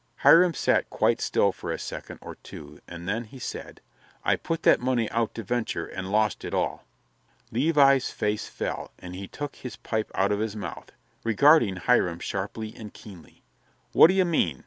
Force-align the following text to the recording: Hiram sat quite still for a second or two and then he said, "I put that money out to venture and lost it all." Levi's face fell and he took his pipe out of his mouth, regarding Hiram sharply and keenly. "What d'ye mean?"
Hiram 0.23 0.55
sat 0.55 0.89
quite 0.89 1.21
still 1.21 1.51
for 1.51 1.71
a 1.71 1.77
second 1.77 2.17
or 2.23 2.33
two 2.37 2.79
and 2.87 3.07
then 3.07 3.23
he 3.25 3.37
said, 3.37 3.81
"I 4.25 4.35
put 4.35 4.63
that 4.63 4.79
money 4.79 5.07
out 5.11 5.35
to 5.35 5.43
venture 5.43 5.85
and 5.85 6.11
lost 6.11 6.43
it 6.43 6.55
all." 6.55 6.87
Levi's 7.51 8.09
face 8.09 8.47
fell 8.47 8.91
and 8.97 9.13
he 9.13 9.27
took 9.27 9.57
his 9.57 9.75
pipe 9.75 10.09
out 10.15 10.31
of 10.31 10.39
his 10.39 10.55
mouth, 10.55 10.91
regarding 11.23 11.75
Hiram 11.75 12.17
sharply 12.17 12.73
and 12.75 12.91
keenly. 12.91 13.43
"What 13.91 14.07
d'ye 14.07 14.23
mean?" 14.23 14.59